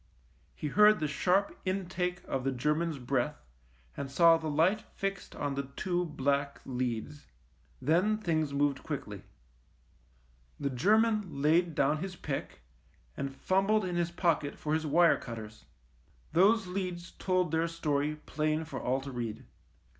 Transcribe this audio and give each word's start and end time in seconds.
He 0.55 0.69
heard 0.69 0.99
the 0.99 1.07
sharp 1.07 1.55
intake 1.63 2.23
of 2.27 2.43
the 2.43 2.51
German's 2.51 2.97
breath, 2.97 3.39
and 3.95 4.09
saw 4.09 4.35
the 4.35 4.49
light 4.49 4.81
fixed 4.95 5.35
on 5.35 5.53
the 5.53 5.67
two 5.75 6.05
black 6.05 6.59
leads. 6.65 7.27
Then 7.79 8.17
things 8.17 8.51
moved 8.51 8.81
quickly. 8.81 9.21
THE 10.59 10.69
MINE 10.71 10.75
103 10.75 10.75
The 10.75 10.75
German 10.75 11.41
laid 11.43 11.75
down 11.75 11.97
his 11.97 12.15
pick, 12.15 12.63
and 13.15 13.35
fum 13.35 13.67
bled 13.67 13.83
in 13.83 13.95
his 13.95 14.09
pocket 14.09 14.57
for 14.57 14.73
his 14.73 14.87
wire 14.87 15.17
cutters. 15.19 15.65
Those 16.33 16.65
leads 16.65 17.11
told 17.11 17.51
their 17.51 17.67
story 17.67 18.15
plain 18.15 18.65
for 18.65 18.81
all 18.81 19.01
to 19.01 19.11
read. 19.11 19.45